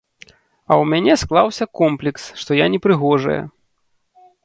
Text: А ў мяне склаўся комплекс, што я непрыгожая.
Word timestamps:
А 0.27 0.73
ў 0.81 0.87
мяне 0.93 1.13
склаўся 1.23 1.65
комплекс, 1.83 2.21
што 2.45 2.51
я 2.61 2.71
непрыгожая. 2.77 3.41